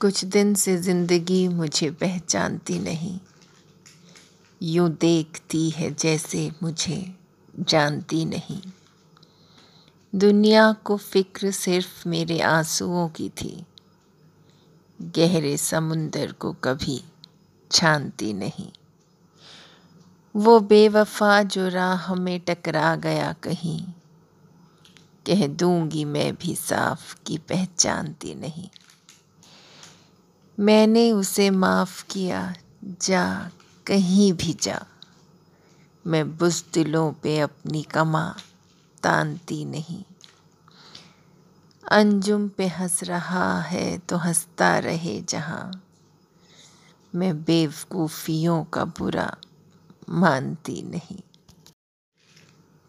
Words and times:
कुछ 0.00 0.24
दिन 0.24 0.54
से 0.54 0.76
ज़िंदगी 0.76 1.48
मुझे 1.48 1.90
पहचानती 1.90 2.78
नहीं। 2.78 3.20
यूँ 4.62 4.90
देखती 4.90 5.70
है 5.70 5.94
जैसे 5.94 6.52
मुझे 6.62 7.14
जानती 7.60 8.24
नहीं। 8.24 8.60
दुनिया 10.14 10.72
को 10.72 10.96
फ़िक्र 10.96 11.50
सिर्फ़ 11.50 12.08
मेरे 12.08 12.40
आंसुओं 12.40 13.08
की 13.08 13.28
थी। 13.28 13.64
गहरे 15.00 15.56
समुंदर 15.56 16.32
को 16.32 16.52
कभी 16.52 17.04
छानती 17.70 18.32
नहीं। 18.32 18.68
वो 20.36 20.60
बेवफा 20.60 21.42
जो 21.42 21.68
राह 21.68 22.14
में 22.14 22.40
टकरा 22.40 22.96
गया 22.96 23.32
कहीं, 23.32 23.80
कह 25.26 25.46
दूँगी 25.46 26.04
मैं 26.04 26.34
भी 26.34 26.54
साफ़ 26.54 27.14
की 27.26 27.38
पहचानती 27.38 28.34
नहीं। 28.34 28.68
मैंने 30.58 31.12
उसे 31.12 31.50
माफ़ 31.50 32.04
किया, 32.04 32.54
जा, 32.84 33.50
कहीं 33.86 34.32
भी 34.32 34.52
जा। 34.62 34.86
मैं 36.06 36.36
बुजदिलों 36.36 37.12
पे 37.12 37.38
अपनी 37.38 37.82
कमा 37.82 38.36
तानती 39.02 39.64
नहीं। 39.64 40.04
अंजुम 41.90 42.48
पे 42.48 42.66
हंस 42.66 43.04
रहा 43.04 43.60
है 43.60 43.98
तो 43.98 44.16
हंसता 44.16 44.78
रहे 44.78 45.20
जहाँ। 45.20 45.82
मैं 47.14 47.44
बेवकूफ़ियों 47.44 48.64
का 48.64 48.84
बुरा 48.84 49.36
मानती 50.08 50.82
नहीं। 50.82 51.22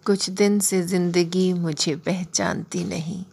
कुछ 0.06 0.30
दिन 0.30 0.60
से 0.60 0.82
ज़िंदगी 0.82 1.54
मुझे 1.54 1.96
पहचानती 1.96 2.84
नहीं। 2.84 3.26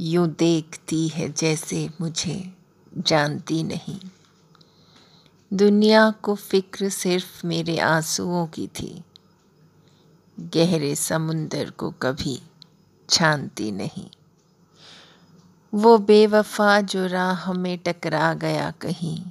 यूँ 0.00 0.28
देखती 0.28 1.08
है 1.08 1.32
जैसे 1.32 1.90
मुझे। 2.00 2.53
जानती 2.98 3.62
नहीं। 3.62 4.00
दुनिया 5.52 6.10
को 6.10 6.34
फ़िक्र 6.34 6.88
सिर्फ़ 6.88 7.46
मेरे 7.46 7.78
आंसुओं 7.78 8.46
की 8.46 8.66
थी। 8.66 9.04
गहरे 10.40 10.94
समुंदर 10.94 11.70
को 11.70 11.90
कभी 11.90 12.42
छानती 13.10 13.72
नहीं। 13.72 14.10
वो 15.74 15.98
बेवफा 15.98 16.80
जो 16.80 17.06
राह 17.06 17.52
में 17.52 17.78
टकरा 17.78 18.34
गया 18.34 18.70
कहीं, 18.70 19.22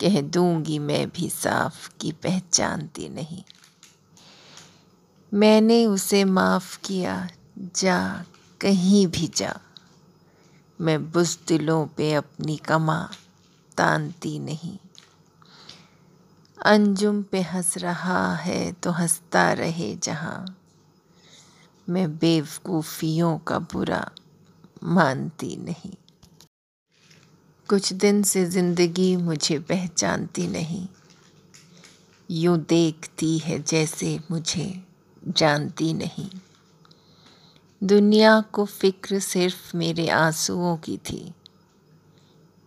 कह 0.00 0.20
दूँगी 0.20 0.78
मैं 0.78 1.10
भी 1.10 1.30
साफ़ 1.30 1.90
की 2.00 2.12
पहचानती 2.12 3.08
नहीं। 3.08 3.42
मैंने 5.34 5.86
उसे 5.86 6.24
माफ़ 6.24 6.80
किया, 6.84 7.28
जा 7.58 8.24
कहीं 8.60 9.06
भी 9.06 9.30
जा। 9.36 9.60
मैं 10.80 11.10
बुजदिलों 11.10 11.86
पे 11.86 12.12
अपनी 12.12 12.56
कमा, 12.56 13.10
तानती 13.76 14.38
नहीं। 14.38 14.78
अंजुम 16.64 17.22
पे 17.22 17.40
हंस 17.40 17.78
रहा 17.78 18.34
है 18.34 18.72
तो 18.72 18.90
हंसता 18.90 19.52
रहे 19.52 19.96
जहाँ। 19.96 20.56
मैं 21.88 22.18
बेवकूफ़ियों 22.18 23.38
का 23.38 23.58
बुरा 23.58 24.10
मानती 24.84 25.56
नहीं। 25.56 25.94
कुछ 27.68 27.92
दिन 27.92 28.22
से 28.22 28.46
ज़िंदगी 28.46 29.16
मुझे 29.16 29.58
पहचानती 29.58 30.46
नहीं। 30.46 30.88
यूँ 32.30 32.58
देखती 32.58 33.38
है 33.38 33.62
जैसे 33.62 34.20
मुझे 34.30 34.82
जानती 35.28 35.94
नहीं। 35.94 36.30
दुनिया 37.82 38.40
को 38.40 38.64
फ़िक्र 38.64 39.18
सिर्फ़ 39.18 39.76
मेरे 39.76 40.08
आंसुओं 40.08 40.76
की 40.76 40.96
थी। 40.96 41.34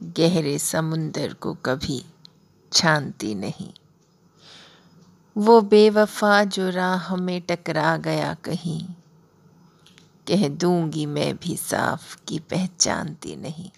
गहरे 0.04 0.60
समुंदर 0.60 1.34
को 1.34 1.54
कभी 1.54 2.06
छानती 2.74 3.36
नहीं। 3.36 3.74
वो 5.38 5.62
बेवफा 5.62 6.44
जो 6.44 6.70
राह 6.70 7.16
में 7.16 7.42
टकरा 7.42 7.98
गया 7.98 8.34
कहीं, 8.34 8.86
कह 10.28 10.48
दूँगी 10.48 11.06
मैं 11.06 11.38
भी 11.38 11.58
साफ़ 11.58 12.18
की 12.28 12.40
पहचानती 12.40 13.36
नहीं। 13.36 13.70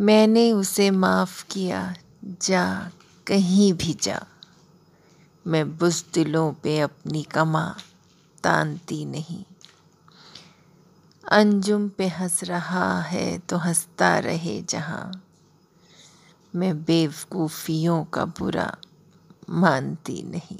मैंने 0.00 0.52
उसे 0.52 0.90
माफ़ 0.90 1.46
किया, 1.50 1.94
जा 2.24 2.90
कहीं 3.26 3.72
भी 3.72 3.94
जा। 4.02 4.26
मैं 5.46 5.78
बुजदिलों 5.78 6.52
पे 6.52 6.80
अपनी 6.80 7.22
कमा 7.22 7.76
तानती 8.44 9.04
नहीं। 9.04 9.44
अंजुम 11.32 11.88
पे 11.88 12.06
हंस 12.08 12.44
रहा 12.44 13.00
है 13.00 13.38
तो 13.38 13.56
हंसता 13.56 14.18
रहे 14.18 14.62
जहाँ। 14.62 15.22
मैं 16.54 16.84
बेवकूफ़ियों 16.84 18.04
का 18.04 18.24
बुरा 18.24 18.76
मानती 19.50 20.22
नहीं। 20.22 20.58